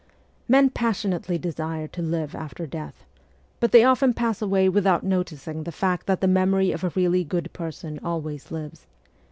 [0.47, 3.05] Men passionately desire to live after death,
[3.59, 7.23] but they often pass away without noticing the fact that the memory of a really
[7.23, 8.87] good person always lives.